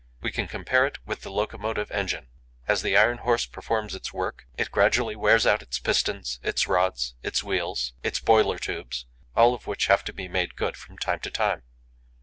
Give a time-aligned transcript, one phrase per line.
[0.19, 2.29] We can compare it with the locomotive engine.
[2.67, 7.13] As the iron horse performs its work, it gradually wears out its pistons, its rods,
[7.21, 11.19] its wheels, its boiler tubes, all of which have to be made good from time
[11.19, 11.61] to time.